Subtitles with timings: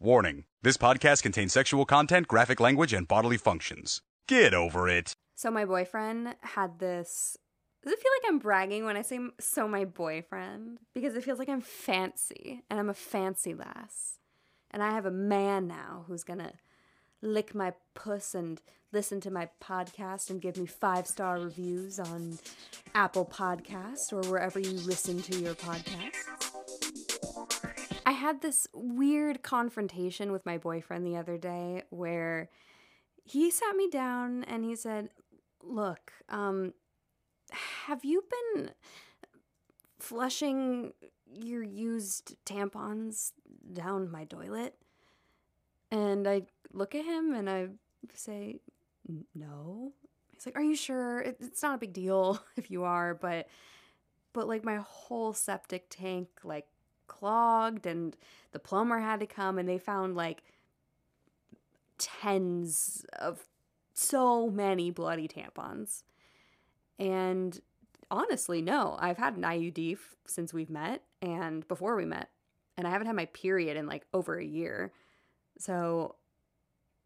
[0.00, 4.02] Warning this podcast contains sexual content, graphic language, and bodily functions.
[4.28, 5.14] Get over it.
[5.36, 7.38] So my boyfriend had this.
[7.82, 10.80] Does it feel like I'm bragging when I say so my boyfriend?
[10.92, 14.18] Because it feels like I'm fancy and I'm a fancy lass.
[14.70, 16.52] And I have a man now who's gonna
[17.22, 18.60] lick my puss and
[18.92, 22.38] listen to my podcast and give me five star reviews on
[22.94, 26.55] Apple Podcasts or wherever you listen to your podcasts.
[28.26, 32.50] Had this weird confrontation with my boyfriend the other day where
[33.22, 35.10] he sat me down and he said,
[35.62, 36.74] Look, um,
[37.86, 38.24] have you
[38.56, 38.70] been
[40.00, 40.92] flushing
[41.32, 43.30] your used tampons
[43.72, 44.74] down my toilet?
[45.92, 47.68] And I look at him and I
[48.12, 48.58] say,
[49.36, 49.92] No.
[50.34, 51.20] He's like, Are you sure?
[51.20, 53.46] It's not a big deal if you are, but
[54.32, 56.66] but like my whole septic tank like
[57.06, 58.16] clogged and
[58.52, 60.42] the plumber had to come and they found like
[61.98, 63.46] tens of
[63.94, 66.02] so many bloody tampons.
[66.98, 67.60] And
[68.10, 72.30] honestly, no, I've had an IUD f- since we've met and before we met,
[72.76, 74.92] and I haven't had my period in like over a year.
[75.58, 76.16] So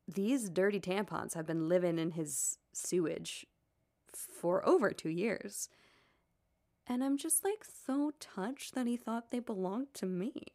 [0.09, 3.47] these dirty tampons have been living in his sewage
[4.12, 5.69] for over two years.
[6.91, 10.46] And I'm just like so touched that he thought they belonged to me,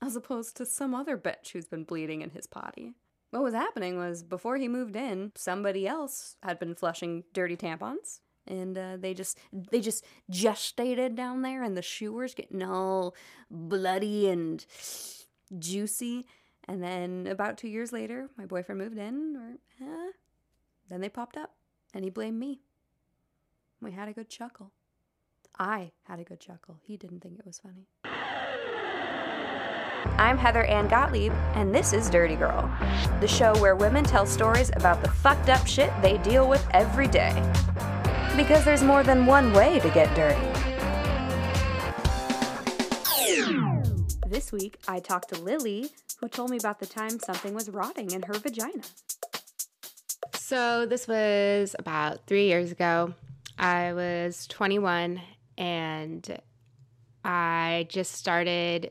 [0.00, 2.94] as opposed to some other bitch who's been bleeding in his potty.
[3.32, 8.20] What was happening was before he moved in, somebody else had been flushing dirty tampons.
[8.46, 13.14] And uh, they just they just gestated down there, and the shewers getting all
[13.50, 14.64] bloody and
[15.58, 16.24] juicy.
[16.66, 20.12] And then about two years later, my boyfriend moved in, or eh,
[20.88, 21.54] then they popped up,
[21.92, 22.60] and he blamed me.
[23.82, 24.72] We had a good chuckle.
[25.58, 26.80] I had a good chuckle.
[26.82, 27.86] He didn't think it was funny.
[30.18, 32.70] I'm Heather Ann Gottlieb, and this is Dirty Girl,
[33.20, 37.06] the show where women tell stories about the fucked up shit they deal with every
[37.06, 37.32] day.
[38.36, 40.40] Because there's more than one way to get dirty.
[44.26, 45.90] This week, I talked to Lily,
[46.20, 48.82] who told me about the time something was rotting in her vagina.
[50.34, 53.14] So, this was about three years ago.
[53.56, 55.20] I was 21
[55.56, 56.38] and
[57.24, 58.90] I just started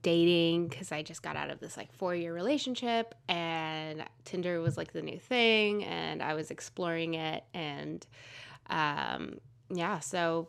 [0.00, 4.76] dating because I just got out of this like four year relationship and Tinder was
[4.76, 8.06] like the new thing and I was exploring it and
[8.70, 10.48] um yeah so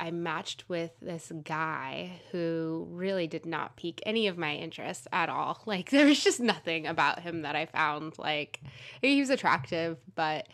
[0.00, 5.28] I matched with this guy who really did not pique any of my interest at
[5.28, 5.62] all.
[5.66, 8.60] Like there was just nothing about him that I found like
[9.02, 10.48] he was attractive, but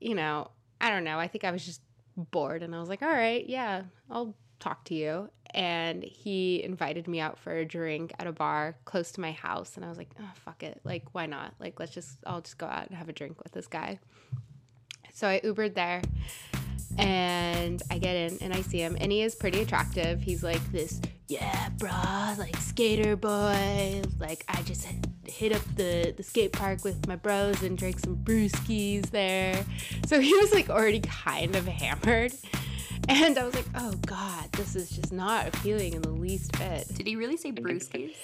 [0.00, 0.50] you know,
[0.80, 1.18] I don't know.
[1.18, 1.82] I think I was just
[2.16, 5.30] bored and I was like, all right, yeah, I'll talk to you.
[5.52, 9.76] And he invited me out for a drink at a bar close to my house.
[9.76, 10.80] And I was like, oh, fuck it.
[10.84, 11.54] Like, why not?
[11.58, 13.98] Like, let's just, I'll just go out and have a drink with this guy.
[15.12, 16.02] So I Ubered there
[16.98, 18.96] and I get in and I see him.
[19.00, 20.20] And he is pretty attractive.
[20.20, 24.02] He's like this, yeah, brah, like skater boy.
[24.18, 24.86] Like, I just
[25.26, 29.64] hit up the, the skate park with my bros and drank some brewskis there.
[30.06, 32.32] So he was like already kind of hammered.
[33.08, 36.86] And I was like, oh God, this is just not appealing in the least bit.
[36.94, 38.14] Did he really say brewskis?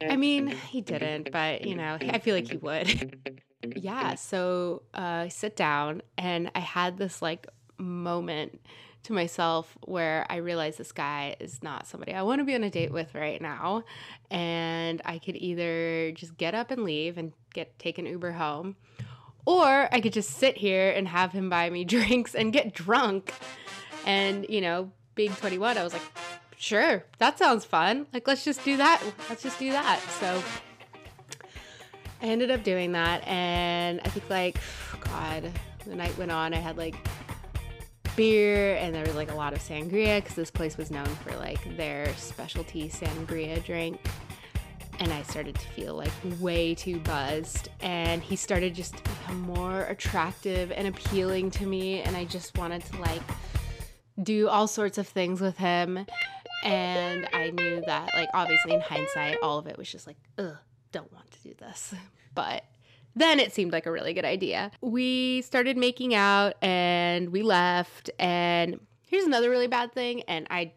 [0.00, 3.40] I mean, he didn't, but you know, I feel like he would.
[3.76, 7.46] yeah, so uh, I sit down and I had this like
[7.82, 8.60] moment
[9.04, 12.62] to myself where I realized this guy is not somebody I want to be on
[12.62, 13.84] a date with right now.
[14.30, 18.76] And I could either just get up and leave and get take an Uber home,
[19.44, 23.34] or I could just sit here and have him buy me drinks and get drunk.
[24.06, 26.02] And, you know, being 21, I was like,
[26.56, 28.06] sure, that sounds fun.
[28.12, 29.02] Like, let's just do that.
[29.28, 30.00] Let's just do that.
[30.20, 30.42] So
[32.20, 33.26] I ended up doing that.
[33.26, 34.58] And I think, like,
[35.04, 35.50] God,
[35.86, 36.54] the night went on.
[36.54, 36.94] I had like
[38.16, 41.36] beer and there was like a lot of sangria because this place was known for
[41.36, 44.00] like their specialty sangria drink
[45.02, 47.68] and I started to feel like way too buzzed.
[47.80, 52.00] And he started just to become more attractive and appealing to me.
[52.02, 53.22] And I just wanted to like
[54.22, 56.06] do all sorts of things with him.
[56.62, 60.56] And I knew that, like, obviously in hindsight, all of it was just like, ugh,
[60.92, 61.94] don't want to do this.
[62.34, 62.64] But
[63.14, 64.70] then it seemed like a really good idea.
[64.80, 68.10] We started making out and we left.
[68.18, 70.22] And here's another really bad thing.
[70.22, 70.72] And I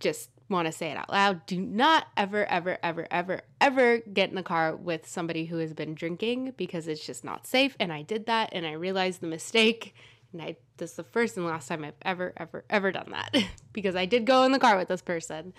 [0.00, 1.44] just want to say it out loud.
[1.46, 5.72] Do not ever, ever, ever, ever, ever get in the car with somebody who has
[5.72, 7.76] been drinking because it's just not safe.
[7.80, 9.94] And I did that and I realized the mistake.
[10.32, 13.34] And I this is the first and last time I've ever, ever, ever done that
[13.72, 15.54] because I did go in the car with this person.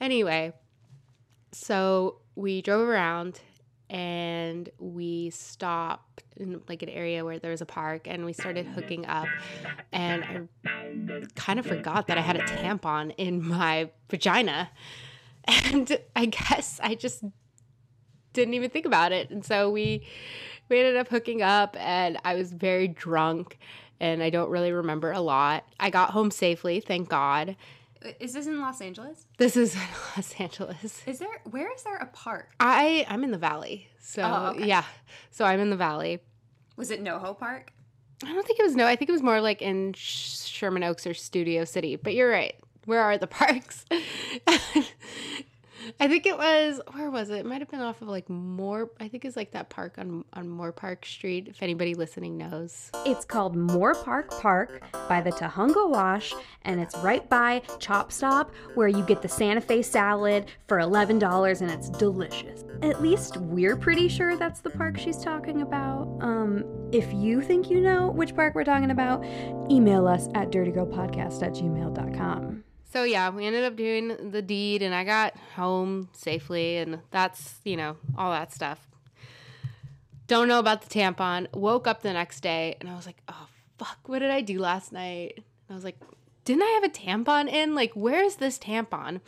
[0.00, 0.52] Anyway,
[1.52, 3.40] so we drove around
[3.90, 8.66] and we stopped in like an area where there was a park and we started
[8.66, 9.28] hooking up
[9.92, 14.70] and I kind of forgot that I had a tampon in my vagina.
[15.46, 17.22] And I guess I just
[18.32, 19.30] didn't even think about it.
[19.30, 20.06] And so we
[20.70, 23.58] we ended up hooking up and I was very drunk
[24.00, 25.64] and I don't really remember a lot.
[25.78, 27.56] I got home safely, thank God.
[28.20, 29.26] Is this in Los Angeles?
[29.38, 29.80] This is in
[30.16, 31.02] Los Angeles.
[31.06, 32.50] Is there where is there a park?
[32.60, 33.88] I I'm in the valley.
[34.00, 34.66] So Oh, okay.
[34.66, 34.84] yeah.
[35.30, 36.20] So I'm in the valley.
[36.76, 37.72] Was it NoHo Park?
[38.24, 38.86] I don't think it was no.
[38.86, 41.96] I think it was more like in Sherman Oaks or Studio City.
[41.96, 42.54] But you're right.
[42.84, 43.84] Where are the parks?
[46.00, 47.38] I think it was where was it?
[47.38, 48.90] It might have been off of like Moore.
[49.00, 51.48] I think it's like that park on on Moorpark Street.
[51.48, 56.32] If anybody listening knows, It's called Moorpark Park by the Tujunga Wash,
[56.62, 61.60] and it's right by Chop Stop, where you get the Santa Fe salad for $11
[61.60, 62.64] and it's delicious.
[62.82, 66.08] At least we're pretty sure that's the park she's talking about.
[66.20, 69.24] Um, if you think you know which park we're talking about,
[69.70, 72.63] email us at dirtygirlpodcast at gmail.com.
[72.94, 77.56] so yeah, we ended up doing the deed, and I got home safely, and that's
[77.64, 78.86] you know all that stuff.
[80.28, 81.52] Don't know about the tampon.
[81.52, 83.48] Woke up the next day, and I was like, oh
[83.78, 85.34] fuck, what did I do last night?
[85.36, 85.98] And I was like,
[86.44, 87.74] didn't I have a tampon in?
[87.74, 89.20] Like, where is this tampon?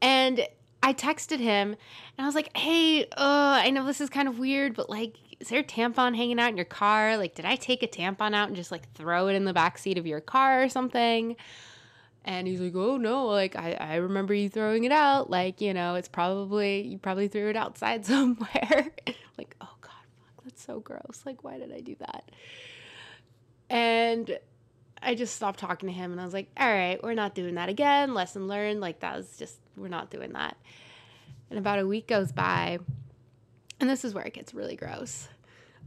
[0.00, 0.46] And
[0.82, 1.76] I texted him
[2.16, 5.16] and I was like, hey, uh, I know this is kind of weird, but like,
[5.40, 7.16] is there a tampon hanging out in your car?
[7.16, 9.78] Like, did I take a tampon out and just like throw it in the back
[9.78, 11.36] seat of your car or something?
[12.26, 15.30] And he's like, oh no, like I, I remember you throwing it out.
[15.30, 18.92] Like, you know, it's probably, you probably threw it outside somewhere.
[19.38, 21.22] like, oh God, fuck, that's so gross.
[21.24, 22.30] Like, why did I do that?
[23.70, 24.38] And
[25.00, 27.54] I just stopped talking to him and I was like, all right, we're not doing
[27.54, 28.12] that again.
[28.12, 28.80] Lesson learned.
[28.80, 30.56] Like, that was just, we're not doing that.
[31.48, 32.80] And about a week goes by,
[33.78, 35.28] and this is where it gets really gross.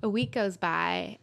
[0.02, 1.18] A week goes by,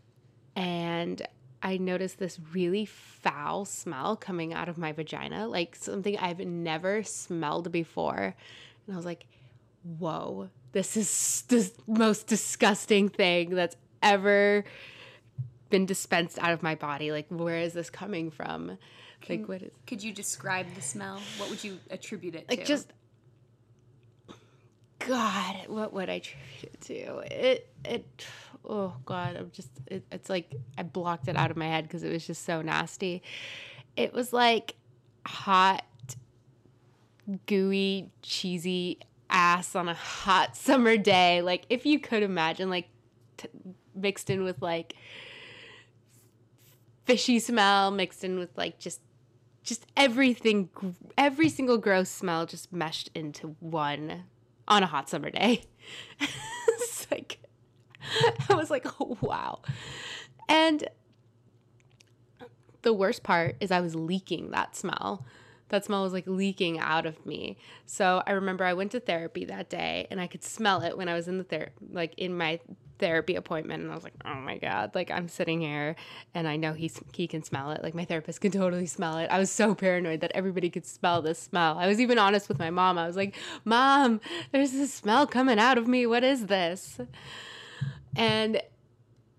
[0.54, 1.26] and
[1.66, 7.02] I noticed this really foul smell coming out of my vagina, like something I've never
[7.02, 8.36] smelled before.
[8.86, 9.26] And I was like,
[9.98, 14.62] whoa, this is the most disgusting thing that's ever
[15.68, 17.10] been dispensed out of my body.
[17.10, 18.78] Like, where is this coming from?
[19.28, 21.20] Like, what is Could you describe the smell?
[21.36, 22.64] What would you attribute it like to?
[22.64, 22.92] just
[25.00, 27.18] God, what would I attribute it to?
[27.34, 28.26] It it
[28.66, 32.02] oh God, I'm just it, it's like I blocked it out of my head because
[32.02, 33.22] it was just so nasty.
[33.96, 34.74] It was like
[35.26, 35.84] hot,
[37.46, 38.98] gooey, cheesy
[39.30, 41.42] ass on a hot summer day.
[41.42, 42.88] Like if you could imagine, like
[43.36, 43.48] t-
[43.94, 44.94] mixed in with like
[47.04, 49.00] fishy smell, mixed in with like just
[49.62, 50.70] just everything,
[51.18, 54.24] every single gross smell just meshed into one
[54.68, 55.64] on a hot summer day.
[56.20, 57.40] it's like,
[58.48, 59.60] I was like, oh, wow.
[60.48, 60.88] And
[62.82, 65.24] the worst part is I was leaking that smell.
[65.70, 67.58] That smell was like leaking out of me.
[67.84, 71.08] So I remember I went to therapy that day and I could smell it when
[71.08, 72.60] I was in the ther- like in my
[72.98, 75.96] therapy appointment and I was like, "Oh my god, like I'm sitting here
[76.34, 77.82] and I know he's he can smell it.
[77.82, 81.22] Like my therapist can totally smell it." I was so paranoid that everybody could smell
[81.22, 81.78] this smell.
[81.78, 82.98] I was even honest with my mom.
[82.98, 84.20] I was like, "Mom,
[84.52, 86.06] there's this smell coming out of me.
[86.06, 87.00] What is this?"
[88.16, 88.60] And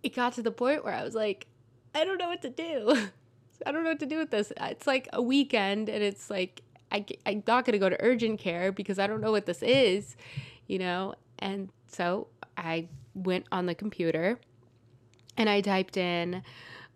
[0.03, 1.47] it got to the point where I was like,
[1.93, 3.09] "I don't know what to do."
[3.65, 4.53] I don't know what to do with this.
[4.55, 8.39] It's like a weekend, and it's like I, I'm not going to go to urgent
[8.39, 10.15] care because I don't know what this is,
[10.67, 11.15] you know?
[11.39, 14.39] And so I went on the computer
[15.35, 16.43] and I typed in,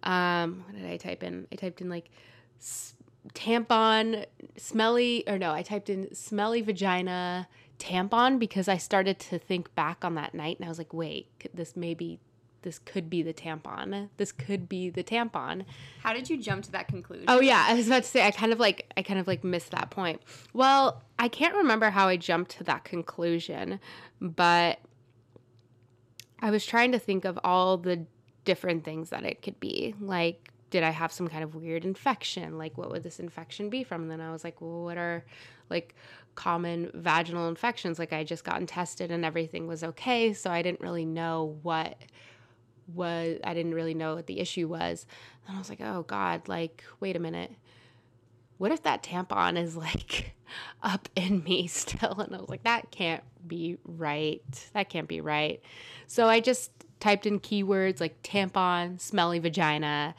[0.04, 1.48] um, what did I type in?
[1.52, 2.10] I typed in like
[2.60, 2.96] s-
[3.34, 4.26] tampon,
[4.58, 7.48] smelly, or no, I typed in smelly vagina
[7.82, 11.28] tampon because I started to think back on that night and I was like, wait,
[11.54, 12.20] this maybe.
[12.64, 14.10] This could be the tampon.
[14.18, 15.66] This could be the tampon.
[16.04, 17.26] How did you jump to that conclusion?
[17.28, 19.44] Oh yeah, I was about to say I kind of like I kind of like
[19.44, 20.22] missed that point.
[20.54, 23.80] Well, I can't remember how I jumped to that conclusion,
[24.20, 24.78] but
[26.40, 28.06] I was trying to think of all the
[28.46, 29.96] different things that it could be.
[30.00, 32.58] Like did I have some kind of weird infection?
[32.58, 34.04] Like what would this infection be from?
[34.04, 35.24] And then I was like, well, what are
[35.72, 35.96] like
[36.36, 37.98] common vaginal infections?
[37.98, 41.98] Like I just gotten tested and everything was okay, so I didn't really know what
[42.94, 45.06] was I didn't really know what the issue was.
[45.48, 47.52] And I was like, oh God, like, wait a minute.
[48.58, 50.36] What if that tampon is like
[50.84, 52.20] up in me still?
[52.20, 54.70] And I was like, that can't be right.
[54.74, 55.62] That can't be right.
[56.08, 60.16] So I just typed in keywords like tampon, smelly vagina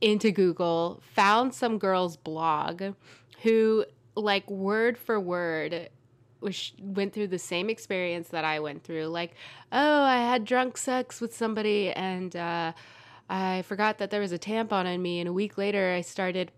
[0.00, 2.94] into Google, found some girl's blog
[3.42, 5.88] who, like, word for word,
[6.40, 9.06] was went through the same experience that I went through.
[9.06, 9.34] Like,
[9.72, 12.72] oh, I had drunk sex with somebody and uh,
[13.30, 16.50] I forgot that there was a tampon in me, and a week later I started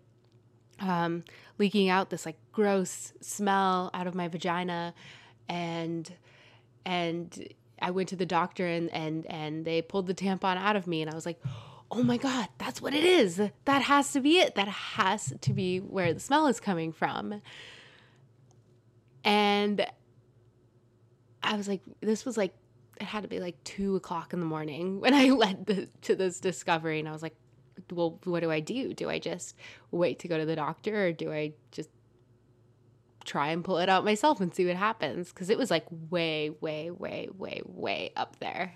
[0.79, 1.23] um,
[1.59, 4.95] leaking out this like gross smell out of my vagina,
[5.47, 6.11] and
[6.83, 7.47] and
[7.79, 11.01] I went to the doctor and and and they pulled the tampon out of me,
[11.01, 11.39] and I was like.
[11.95, 13.39] Oh my God, that's what it is.
[13.65, 14.55] That has to be it.
[14.55, 17.39] That has to be where the smell is coming from.
[19.23, 19.85] And
[21.43, 22.55] I was like, this was like,
[22.99, 26.15] it had to be like two o'clock in the morning when I led the, to
[26.15, 26.99] this discovery.
[26.99, 27.35] And I was like,
[27.91, 28.95] well, what do I do?
[28.95, 29.55] Do I just
[29.91, 31.89] wait to go to the doctor or do I just
[33.23, 35.29] try and pull it out myself and see what happens?
[35.29, 38.73] Because it was like way, way, way, way, way up there.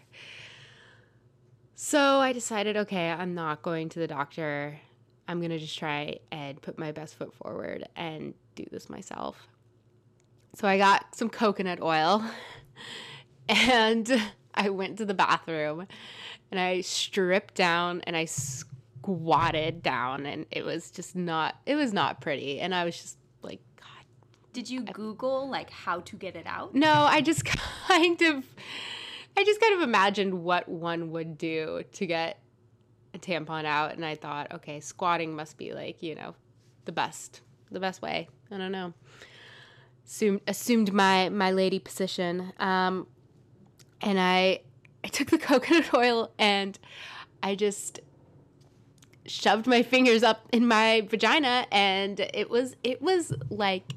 [1.79, 4.79] So I decided, okay, I'm not going to the doctor.
[5.27, 9.47] I'm going to just try and put my best foot forward and do this myself.
[10.55, 12.25] So I got some coconut oil
[13.47, 14.11] and
[14.55, 15.85] I went to the bathroom
[16.49, 21.93] and I stripped down and I squatted down and it was just not it was
[21.93, 24.03] not pretty and I was just like god
[24.51, 26.73] Did you Google like how to get it out?
[26.73, 27.45] no I just
[27.87, 28.43] kind of
[29.37, 32.39] I just kind of imagined what one would do to get
[33.13, 36.35] a tampon out and I thought okay squatting must be like you know
[36.85, 37.41] the best
[37.71, 38.29] the best way.
[38.51, 38.93] I don't know.
[40.05, 42.51] Assumed assumed my my lady position.
[42.59, 43.07] Um
[44.01, 44.61] and I
[45.03, 46.77] I took the coconut oil and
[47.43, 47.99] I just
[49.27, 53.93] shoved my fingers up in my vagina and it was it was like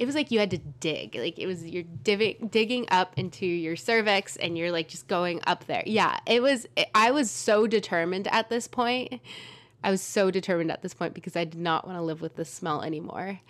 [0.00, 1.14] it was like you had to dig.
[1.14, 5.66] Like it was you're digging up into your cervix and you're like just going up
[5.66, 5.82] there.
[5.86, 9.20] Yeah it was i was so determined at this point.
[9.84, 12.36] I was so determined at this point because i did not want to live with
[12.36, 13.40] the smell anymore.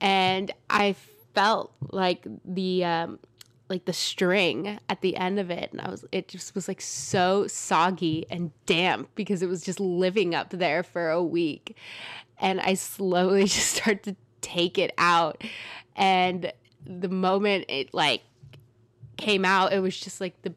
[0.00, 0.96] And i
[1.34, 3.18] felt like the um,
[3.68, 5.72] like the string at the end of it.
[5.72, 9.78] And I was it just was like so soggy and damp because it was just
[9.78, 11.76] living up there for a week.
[12.38, 15.42] And I slowly just started to take it out
[15.96, 16.52] and
[16.86, 18.22] the moment it like
[19.16, 20.54] came out it was just like the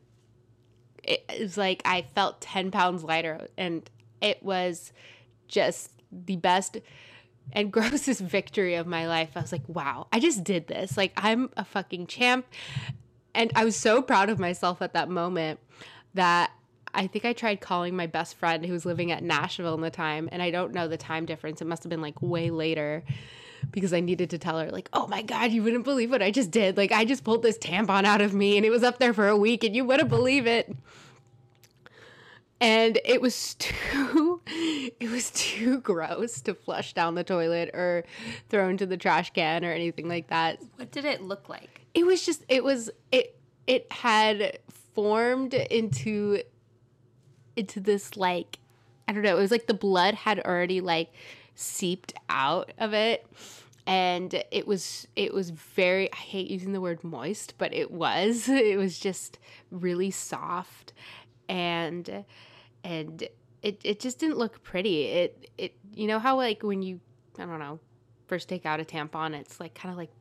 [1.03, 3.89] it, was like I felt 10 pounds lighter and
[4.21, 4.93] it was
[5.47, 6.77] just the best
[7.51, 9.31] and grossest victory of my life.
[9.35, 10.97] I was like, wow, I just did this.
[10.97, 12.45] Like, I'm a fucking champ.
[13.35, 15.59] And I was so proud of myself at that moment
[16.13, 16.51] that
[16.93, 19.89] I think I tried calling my best friend who was living at Nashville in the
[19.89, 20.29] time.
[20.31, 21.59] And I don't know the time difference.
[21.59, 23.03] It must have been like way later
[23.73, 26.31] because I needed to tell her, like, oh my God, you wouldn't believe what I
[26.31, 26.77] just did.
[26.77, 29.27] Like, I just pulled this tampon out of me and it was up there for
[29.27, 30.73] a week and you wouldn't believe it
[32.61, 38.03] and it was too it was too gross to flush down the toilet or
[38.49, 41.81] throw into the trash can or anything like that What did it look like?
[41.93, 43.37] it was just it was it
[43.67, 44.59] it had
[44.93, 46.41] formed into
[47.55, 48.59] into this like
[49.07, 51.11] i don't know it was like the blood had already like
[51.55, 53.25] seeped out of it
[53.85, 58.47] and it was it was very i hate using the word moist but it was
[58.49, 59.39] it was just
[59.71, 60.93] really soft
[61.49, 62.23] and
[62.83, 63.27] and
[63.63, 65.05] it, it just didn't look pretty.
[65.05, 66.99] It it you know how like when you
[67.39, 67.79] I don't know
[68.27, 70.11] first take out a tampon, it's like kind of like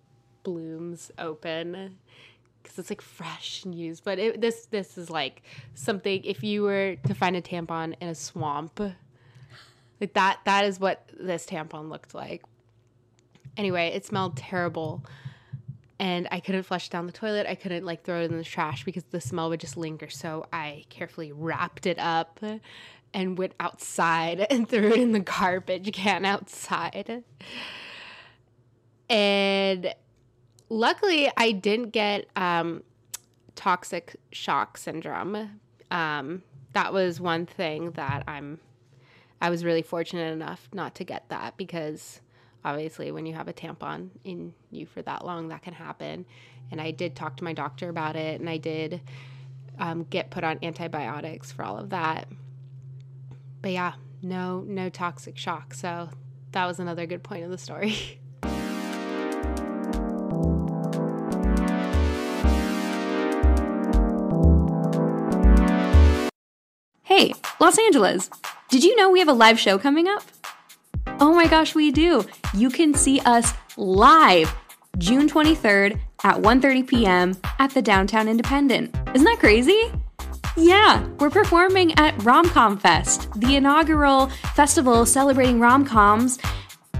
[0.44, 1.98] blooms open
[2.62, 4.04] because it's like fresh and used.
[4.04, 5.42] But it, this this is like
[5.74, 8.80] something if you were to find a tampon in a swamp,
[10.00, 12.42] like that that is what this tampon looked like.
[13.56, 15.04] Anyway, it smelled terrible.
[15.98, 17.46] And I couldn't flush down the toilet.
[17.46, 20.10] I couldn't like throw it in the trash because the smell would just linger.
[20.10, 22.40] So I carefully wrapped it up
[23.14, 27.22] and went outside and threw it in the garbage can outside.
[29.08, 29.94] And
[30.68, 32.82] luckily, I didn't get um,
[33.54, 35.60] toxic shock syndrome.
[35.90, 36.42] Um,
[36.72, 38.58] that was one thing that I'm.
[39.40, 42.20] I was really fortunate enough not to get that because
[42.64, 46.24] obviously when you have a tampon in you for that long that can happen.
[46.70, 49.00] And i did talk to my doctor about it and i did
[49.78, 52.28] um, get put on antibiotics for all of that.
[53.60, 55.74] But yeah no no toxic shock.
[55.74, 56.08] So
[56.52, 58.18] that was another good point of the story.
[67.04, 68.30] Hey, Los Angeles,
[68.70, 70.22] did you know we have a live show coming up?
[71.22, 72.24] Oh my gosh, we do.
[72.52, 74.52] You can see us live
[74.98, 77.36] June 23rd at 1:30 p.m.
[77.60, 78.92] at the Downtown Independent.
[79.14, 79.92] Isn't that crazy?
[80.56, 86.40] Yeah, we're performing at Romcom Fest, the inaugural festival celebrating rom-coms.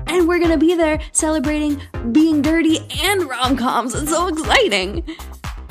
[0.06, 3.92] And we're gonna be there celebrating being dirty and rom coms.
[3.96, 5.04] It's so exciting.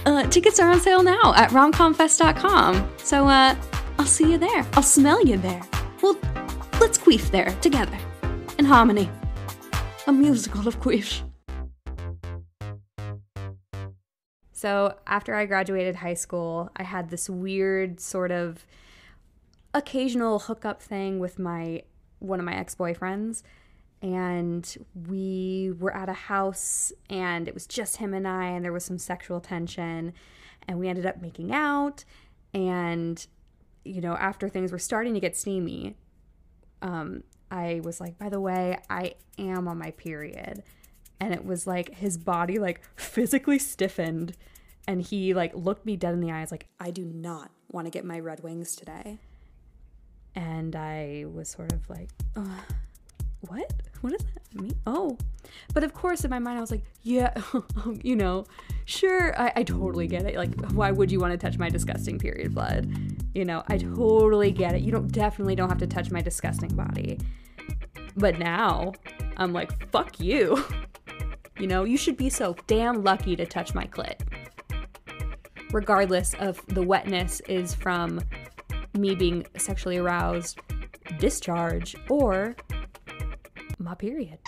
[0.05, 2.89] Uh, tickets are on sale now at romcomfest.com.
[2.98, 3.55] So uh,
[3.98, 4.67] I'll see you there.
[4.74, 5.62] I'll smell you there.
[6.01, 6.17] Well,
[6.81, 7.98] let's queef there together
[8.61, 9.09] in harmony.
[10.05, 11.23] A musical of queef.
[14.51, 18.63] So after I graduated high school, I had this weird sort of
[19.73, 21.81] occasional hookup thing with my
[22.19, 23.41] one of my ex-boyfriends
[24.03, 24.77] and
[25.09, 28.85] we were at a house and it was just him and I and there was
[28.85, 30.13] some sexual tension
[30.67, 32.03] and we ended up making out
[32.53, 33.25] and
[33.83, 35.95] you know after things were starting to get steamy
[36.83, 40.63] um I was like by the way I am on my period.
[41.20, 44.36] And it was like his body like physically stiffened
[44.88, 47.91] and he like looked me dead in the eyes like I do not want to
[47.91, 49.20] get my red wings today.
[50.34, 52.62] And I was sort of like uh,
[53.41, 53.74] what?
[54.01, 54.75] What does that mean?
[54.86, 55.17] Oh
[55.74, 58.45] but of course in my mind I was like yeah um, you know
[58.86, 62.19] sure I, I totally get it like why would you want to touch my disgusting
[62.19, 62.91] period blood?
[63.33, 66.75] You know I totally get it you don't definitely don't have to touch my disgusting
[66.75, 67.19] body.
[68.15, 68.93] But now
[69.38, 70.63] I'm like fuck you.
[71.60, 74.19] You know you should be so damn lucky to touch my clit.
[75.71, 78.19] Regardless of the wetness is from
[78.98, 80.60] me being sexually aroused,
[81.19, 82.55] discharge, or
[83.91, 84.39] my period.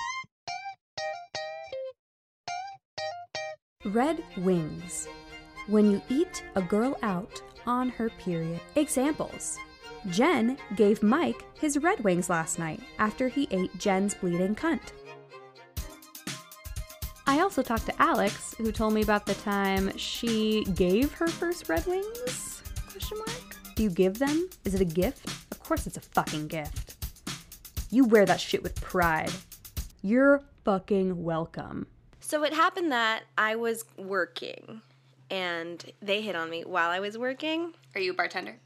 [3.85, 5.07] Red wings.
[5.67, 8.61] When you eat a girl out on her period.
[8.75, 9.57] Examples.
[10.09, 14.93] Jen gave Mike his red wings last night after he ate Jen's bleeding cunt.
[17.27, 21.69] I also talked to Alex, who told me about the time she gave her first
[21.69, 22.61] red wings?
[22.91, 23.75] Question mark.
[23.75, 24.49] Do you give them?
[24.65, 25.25] Is it a gift?
[25.51, 26.92] Of course it's a fucking gift.
[27.93, 29.29] You wear that shit with pride.
[30.01, 31.85] You're fucking welcome.
[32.21, 34.81] So it happened that I was working
[35.29, 37.75] and they hit on me while I was working.
[37.93, 38.57] Are you a bartender?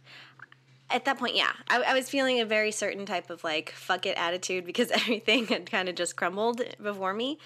[0.90, 1.52] At that point, yeah.
[1.68, 5.48] I, I was feeling a very certain type of like fuck it attitude because everything
[5.48, 7.38] had kind of just crumbled before me.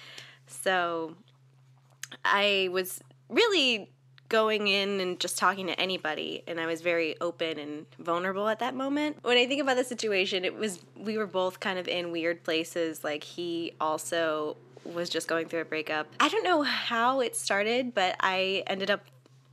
[0.46, 1.16] So
[2.24, 3.90] I was really
[4.32, 8.60] going in and just talking to anybody and I was very open and vulnerable at
[8.60, 9.18] that moment.
[9.22, 12.42] When I think about the situation, it was we were both kind of in weird
[12.42, 13.04] places.
[13.04, 16.08] Like he also was just going through a breakup.
[16.18, 19.02] I don't know how it started, but I ended up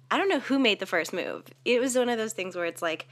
[0.10, 1.44] I don't know who made the first move.
[1.66, 3.08] It was one of those things where it's like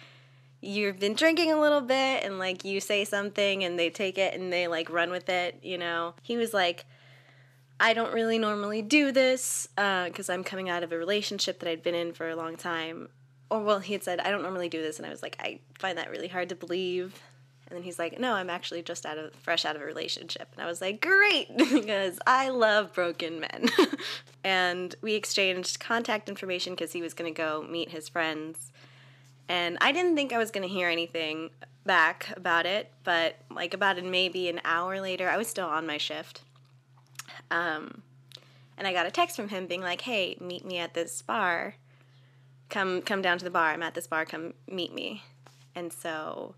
[0.61, 4.33] you've been drinking a little bit and like you say something and they take it
[4.33, 6.13] and they like run with it, you know.
[6.23, 6.85] He was like
[7.79, 11.69] I don't really normally do this because uh, I'm coming out of a relationship that
[11.69, 13.09] I'd been in for a long time.
[13.49, 14.97] Or, well, he had said, I don't normally do this.
[14.97, 17.21] And I was like, I find that really hard to believe.
[17.69, 20.49] And then he's like, No, I'm actually just out of fresh out of a relationship.
[20.53, 23.69] And I was like, Great, because I love broken men.
[24.43, 28.71] and we exchanged contact information because he was going to go meet his friends.
[29.49, 31.51] And I didn't think I was going to hear anything
[31.85, 35.97] back about it, but like about maybe an hour later, I was still on my
[35.97, 36.41] shift
[37.51, 38.01] um,
[38.77, 41.75] and I got a text from him being like, "Hey, meet me at this bar.
[42.69, 43.71] Come come down to the bar.
[43.71, 44.25] I'm at this bar.
[44.25, 45.23] Come meet me."
[45.75, 46.55] And so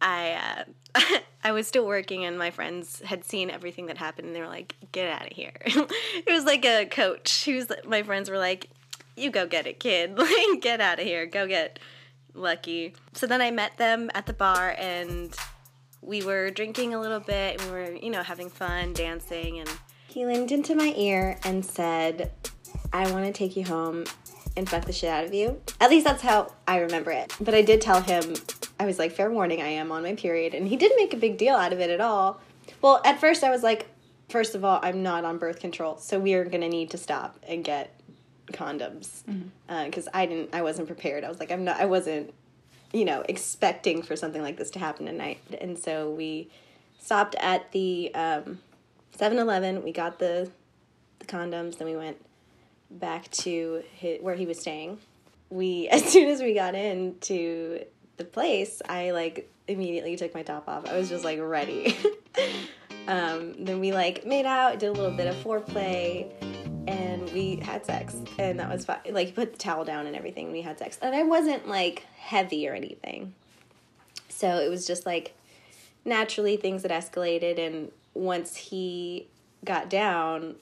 [0.00, 0.64] I
[0.94, 4.40] uh, I was still working, and my friends had seen everything that happened, and they
[4.40, 7.44] were like, "Get out of here!" it was like a coach.
[7.44, 8.70] Who's my friends were like,
[9.16, 10.18] "You go get it, kid.
[10.18, 11.26] Like, get out of here.
[11.26, 11.78] Go get
[12.34, 15.34] lucky." So then I met them at the bar, and
[16.02, 19.68] we were drinking a little bit and we were, you know, having fun, dancing, and
[20.08, 22.32] he leaned into my ear and said,
[22.92, 24.04] I want to take you home
[24.56, 25.60] and fuck the shit out of you.
[25.80, 27.34] At least that's how I remember it.
[27.40, 28.34] But I did tell him,
[28.78, 30.54] I was like, fair warning, I am on my period.
[30.54, 32.40] And he didn't make a big deal out of it at all.
[32.82, 33.86] Well, at first I was like,
[34.28, 36.98] first of all, I'm not on birth control, so we are going to need to
[36.98, 38.00] stop and get
[38.52, 39.22] condoms
[39.66, 40.16] because mm-hmm.
[40.16, 41.24] uh, I didn't, I wasn't prepared.
[41.24, 42.32] I was like, I'm not, I wasn't
[42.92, 45.38] you know, expecting for something like this to happen tonight.
[45.60, 46.50] And so we
[46.98, 48.58] stopped at the um,
[49.18, 49.82] 7-Eleven.
[49.82, 50.50] We got the
[51.20, 51.78] the condoms.
[51.78, 52.16] Then we went
[52.90, 54.98] back to his, where he was staying.
[55.50, 57.84] We as soon as we got into
[58.16, 60.88] the place, I like immediately took my top off.
[60.88, 61.96] I was just like ready.
[63.06, 66.32] um, then we like made out, did a little bit of foreplay
[66.90, 68.98] and we had sex and that was fine.
[69.10, 70.98] Like he put the towel down and everything we had sex.
[71.00, 73.34] And i wasn't like heavy or anything.
[74.28, 75.34] So it was just like
[76.04, 79.26] naturally things that escalated and once he
[79.64, 80.56] got down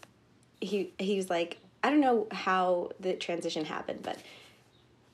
[0.61, 4.19] he he was like i don't know how the transition happened but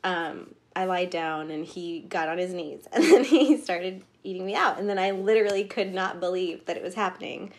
[0.03, 4.46] um i lied down and he got on his knees and then he started eating
[4.46, 4.79] me out.
[4.79, 7.53] And then i literally could not believe that it was happening.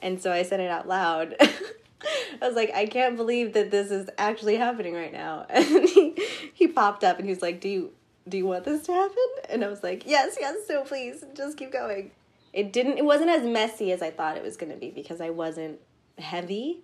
[0.00, 1.34] And so I said it out loud.
[2.42, 5.46] I was like, I can't believe that this is actually happening right now.
[5.54, 6.14] And he,
[6.52, 7.92] he popped up and he was like, Do you
[8.28, 9.26] do you want this to happen?
[9.50, 12.10] And I was like, Yes, yes, so please, just keep going.
[12.52, 15.30] It didn't it wasn't as messy as I thought it was gonna be because I
[15.30, 15.80] wasn't
[16.18, 16.80] heavy,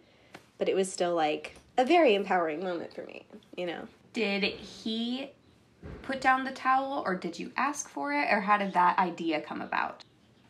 [0.59, 3.87] but it was still like a very empowering moment for me, you know.
[4.13, 5.31] Did he
[6.03, 9.41] put down the towel or did you ask for it or how did that idea
[9.41, 10.05] come about?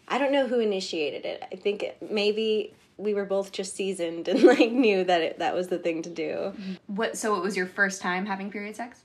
[0.09, 1.44] I don't know who initiated it.
[1.52, 5.54] I think it, maybe we were both just seasoned and like knew that it, that
[5.54, 6.32] was the thing to do.
[6.32, 6.72] Mm-hmm.
[6.86, 9.02] What so it was your first time having period sex?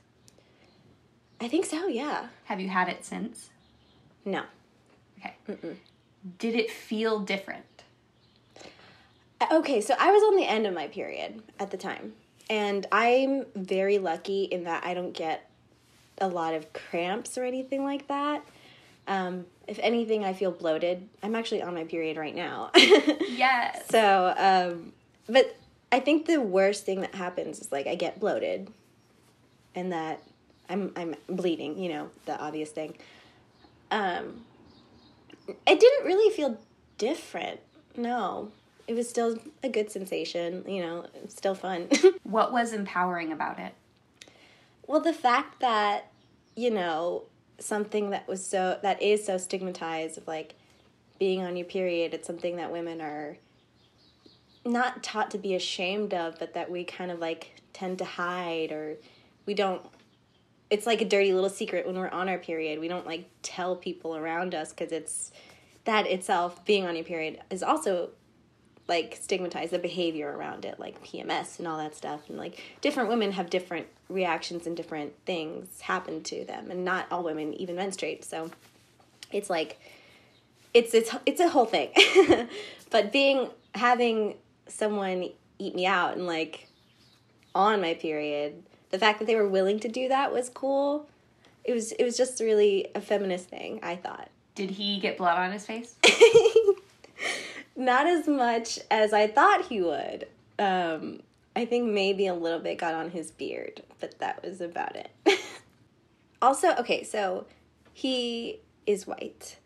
[1.40, 2.28] I think so, yeah.
[2.44, 3.50] Have you had it since?
[4.24, 4.42] No.
[5.18, 5.34] Okay.
[6.38, 7.64] Did it feel different?
[9.40, 12.14] Uh, okay, so I was on the end of my period at the time.
[12.48, 15.50] And I'm very lucky in that I don't get
[16.18, 18.42] a lot of cramps or anything like that.
[19.08, 21.08] Um, if anything, I feel bloated.
[21.22, 22.70] I'm actually on my period right now.
[23.28, 23.84] Yes.
[23.90, 24.92] So, um,
[25.28, 25.56] but
[25.92, 28.70] I think the worst thing that happens is like I get bloated,
[29.74, 30.22] and that
[30.70, 31.78] I'm I'm bleeding.
[31.78, 32.96] You know, the obvious thing.
[33.90, 34.44] Um,
[35.48, 36.58] it didn't really feel
[36.98, 37.60] different.
[37.96, 38.50] No,
[38.88, 40.64] it was still a good sensation.
[40.66, 41.88] You know, still fun.
[42.22, 43.72] What was empowering about it?
[44.86, 46.10] well, the fact that
[46.56, 47.24] you know
[47.58, 50.54] something that was so that is so stigmatized of like
[51.18, 53.38] being on your period it's something that women are
[54.64, 58.72] not taught to be ashamed of but that we kind of like tend to hide
[58.72, 58.96] or
[59.46, 59.82] we don't
[60.70, 62.80] it's like a dirty little secret when we're on our period.
[62.80, 65.30] We don't like tell people around us because it's
[65.84, 68.10] that itself being on your period is also
[68.88, 72.28] like stigmatize the behavior around it like pms and all that stuff.
[72.28, 76.70] And like different women have different reactions and different things happen to them.
[76.70, 78.50] And not all women even menstruate so
[79.32, 79.80] it's like
[80.72, 81.90] it's it's it's a whole thing.
[82.88, 84.36] But being having
[84.68, 86.68] someone eat me out and like
[87.54, 91.08] on my period the fact that they were willing to do that was cool.
[91.64, 94.28] It was it was just really a feminist thing i thought.
[94.54, 95.96] Did he get blood on his face?
[97.76, 100.26] not as much as I thought he would.
[100.58, 101.20] Um,
[101.54, 105.10] I think maybe a little bit got on his beard, but that was about it.
[106.42, 107.46] also, okay, so
[107.92, 109.56] he is white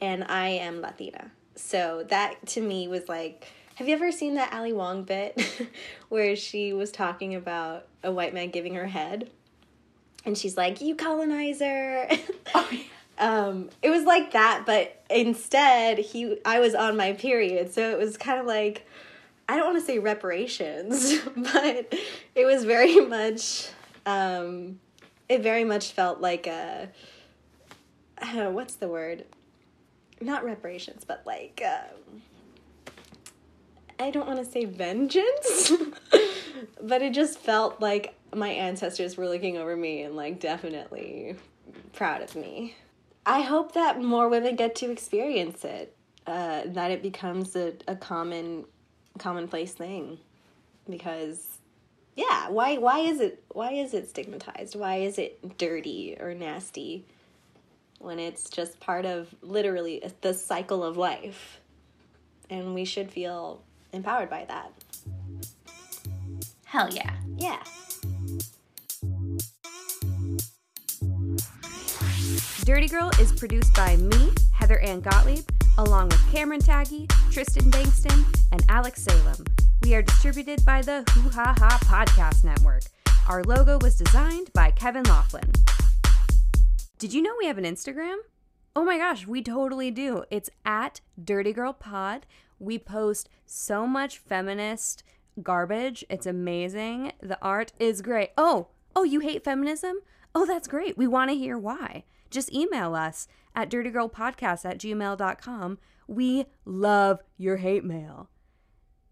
[0.00, 1.30] and I am Latina.
[1.54, 5.40] So that to me was like, have you ever seen that Ali Wong bit
[6.08, 9.30] where she was talking about a white man giving her head?
[10.24, 12.08] And she's like, You colonizer.
[13.18, 17.98] um, it was like that, but instead he I was on my period, so it
[17.98, 18.86] was kind of like
[19.48, 21.94] I don't want to say reparations, but
[22.34, 23.68] it was very much
[24.06, 24.78] um,
[25.28, 26.88] it very much felt like a
[28.20, 29.24] I don't know what's the word,
[30.20, 32.22] not reparations, but like um,
[33.98, 35.72] I don't want to say vengeance,
[36.82, 41.36] but it just felt like my ancestors were looking over me and like definitely
[41.92, 42.76] proud of me.
[43.28, 45.94] I hope that more women get to experience it,
[46.26, 48.64] uh, that it becomes a, a common
[49.18, 50.18] commonplace thing,
[50.88, 51.46] because
[52.16, 54.76] yeah, why why is it why is it stigmatized?
[54.76, 57.04] Why is it dirty or nasty
[57.98, 61.60] when it's just part of literally the cycle of life?
[62.48, 63.60] And we should feel
[63.92, 64.72] empowered by that.
[66.64, 67.12] Hell yeah.
[67.36, 67.62] Yeah.
[72.68, 75.42] Dirty Girl is produced by me, Heather Ann Gottlieb,
[75.78, 79.42] along with Cameron Taggy, Tristan Bankston, and Alex Salem.
[79.82, 82.82] We are distributed by the Hoo Ha Ha Podcast Network.
[83.26, 85.50] Our logo was designed by Kevin Laughlin.
[86.98, 88.18] Did you know we have an Instagram?
[88.76, 90.24] Oh my gosh, we totally do.
[90.30, 92.26] It's at Dirty Girl Pod.
[92.58, 95.04] We post so much feminist
[95.42, 96.04] garbage.
[96.10, 97.12] It's amazing.
[97.22, 98.32] The art is great.
[98.36, 100.00] Oh, oh, you hate feminism?
[100.34, 100.98] Oh, that's great.
[100.98, 102.04] We want to hear why.
[102.30, 105.78] Just email us at dirtygirlpodcast at gmail.com.
[106.06, 108.30] We love your hate mail.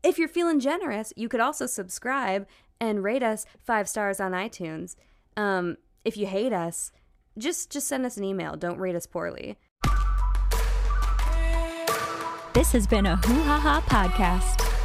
[0.02, 2.46] If you're feeling generous, you could also subscribe
[2.80, 4.96] and rate us five stars on iTunes.
[5.36, 6.92] Um, if you hate us,
[7.38, 8.56] just just send us an email.
[8.56, 9.58] Don't rate us poorly.
[12.54, 14.75] This has been a Hoo Ha Ha podcast.